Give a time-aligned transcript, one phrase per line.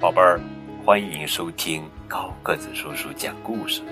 [0.00, 0.40] 宝贝儿，
[0.82, 3.82] 欢迎收听高个子叔叔讲故事。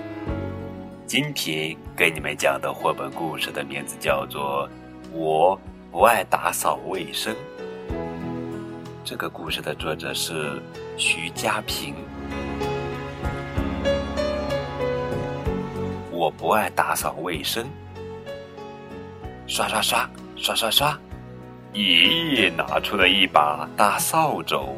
[1.05, 4.67] 今天给你们讲的绘本故事的名字叫做
[5.15, 5.55] 《我
[5.91, 7.31] 不爱打扫卫生》。
[9.05, 10.59] 这个故事的作者是
[10.97, 11.93] 徐家平。
[16.09, 17.69] 我不爱打扫卫生，
[19.45, 20.99] 刷刷刷刷刷刷。
[21.71, 24.73] 爷爷拿出了一把大扫帚，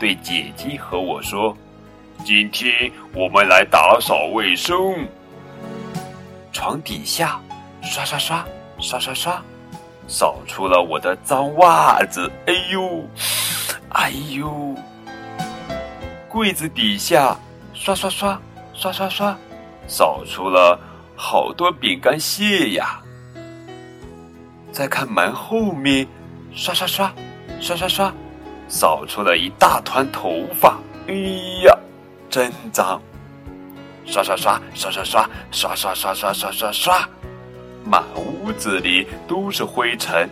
[0.00, 1.54] 对姐姐和我说
[2.24, 5.06] ：“今天我们来打扫卫生。”
[6.50, 7.38] 床底下，
[7.82, 8.42] 刷刷刷
[8.78, 9.42] 刷刷刷，
[10.08, 12.32] 扫出了我的脏袜子。
[12.46, 13.06] 哎呦，
[13.90, 14.74] 哎呦！
[16.30, 17.36] 柜子底下，
[17.74, 18.40] 刷刷刷
[18.72, 19.36] 刷刷刷，
[19.86, 20.80] 扫出了
[21.14, 23.02] 好多饼干屑呀。
[24.72, 26.08] 再看门后面，
[26.54, 27.12] 刷刷刷，
[27.60, 28.10] 刷刷刷，
[28.70, 30.78] 扫出了一大团头发。
[31.08, 31.14] 哎
[31.64, 31.76] 呀，
[32.30, 33.02] 真脏！
[34.06, 37.08] 刷刷刷，刷刷刷，刷刷刷刷刷刷刷，
[37.84, 40.30] 满屋子里都是灰尘，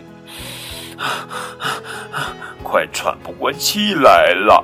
[2.63, 4.63] 快喘不过气来了。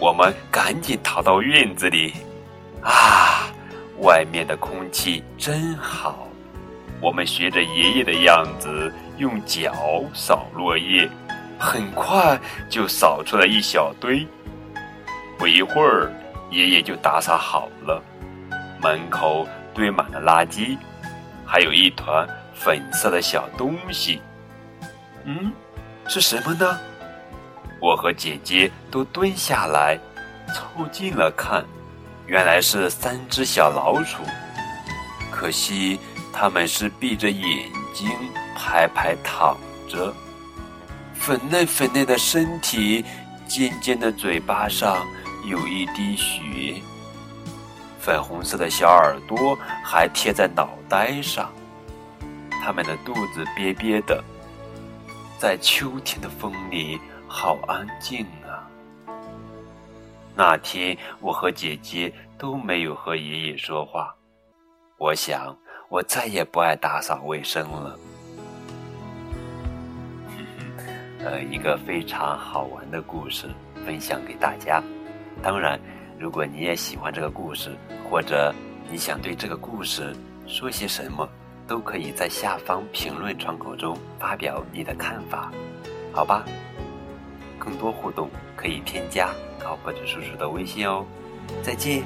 [0.00, 2.12] 我们赶紧逃到院子里。
[2.82, 3.46] 啊，
[4.00, 6.26] 外面的空气真好。
[7.00, 8.92] 我们学着爷爷的样子。
[9.18, 11.08] 用脚扫落叶，
[11.58, 14.26] 很快就扫出了一小堆。
[15.38, 16.12] 不一会儿，
[16.50, 18.02] 爷爷就打扫好了。
[18.80, 20.76] 门口堆满了垃圾，
[21.46, 24.20] 还有一团粉色的小东西。
[25.24, 25.52] 嗯，
[26.08, 26.78] 是什么呢？
[27.80, 29.98] 我和姐姐都蹲下来，
[30.54, 31.64] 凑近了看，
[32.26, 34.18] 原来是三只小老鼠。
[35.30, 35.98] 可惜，
[36.32, 38.08] 它们是闭着眼睛。
[38.54, 39.56] 排排躺
[39.88, 40.14] 着，
[41.22, 43.04] 粉嫩粉嫩的身体，
[43.46, 45.06] 尖尖的嘴巴上
[45.48, 46.82] 有一滴血，
[48.00, 51.48] 粉红色的小耳朵还贴在脑袋上，
[52.50, 54.20] 它们的肚子瘪瘪的，
[55.38, 58.66] 在秋天的风里好安静啊。
[60.34, 64.12] 那天我和姐姐都没有和爷爷说话，
[64.98, 65.56] 我想
[65.88, 67.96] 我再也不爱打扫卫生了。
[71.24, 73.46] 呃，一个非常好玩的故事
[73.86, 74.82] 分享给大家。
[75.40, 75.78] 当然，
[76.18, 77.70] 如果你也喜欢这个故事，
[78.10, 78.52] 或者
[78.90, 80.14] 你想对这个故事
[80.48, 81.28] 说些什么，
[81.66, 85.52] 都可以在下方评论窗口中发表你的看法，
[86.12, 86.44] 好吧？
[87.58, 89.30] 更多互动可以添加
[89.60, 91.06] 高个子叔叔的微信哦。
[91.62, 92.02] 再见。